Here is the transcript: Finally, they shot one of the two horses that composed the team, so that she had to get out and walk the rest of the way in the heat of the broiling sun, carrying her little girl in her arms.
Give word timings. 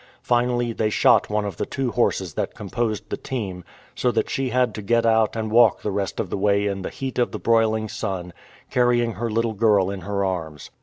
Finally, 0.23 0.73
they 0.73 0.89
shot 0.89 1.29
one 1.29 1.45
of 1.45 1.57
the 1.57 1.65
two 1.67 1.91
horses 1.91 2.33
that 2.33 2.55
composed 2.55 3.07
the 3.11 3.17
team, 3.17 3.63
so 3.93 4.09
that 4.11 4.31
she 4.31 4.49
had 4.49 4.73
to 4.73 4.81
get 4.81 5.05
out 5.05 5.35
and 5.35 5.51
walk 5.51 5.83
the 5.83 5.91
rest 5.91 6.19
of 6.19 6.31
the 6.31 6.37
way 6.39 6.65
in 6.65 6.81
the 6.81 6.89
heat 6.89 7.19
of 7.19 7.31
the 7.31 7.37
broiling 7.37 7.87
sun, 7.87 8.33
carrying 8.71 9.11
her 9.13 9.29
little 9.29 9.53
girl 9.53 9.91
in 9.91 10.01
her 10.01 10.25
arms. 10.25 10.71